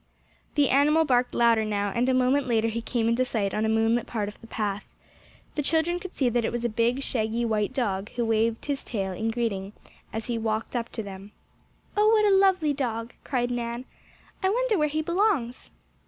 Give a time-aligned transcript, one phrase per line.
[0.55, 3.69] The animal barked louder now, and a moment later he came into sight on a
[3.69, 4.95] moonlit part of the path.
[5.53, 8.83] The children could see that it was a big, shaggy white dog, who wagged his
[8.83, 9.73] tail in greeting
[10.11, 11.33] as he walked up to them.
[11.95, 13.85] "Oh, what a lovely dog!" cried Nan.
[14.41, 15.69] "I wonder where he belongs?"